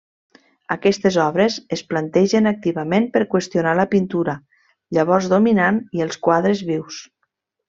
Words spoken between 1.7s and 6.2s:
es plantegen activament per qüestionar la pintura llavors dominant i els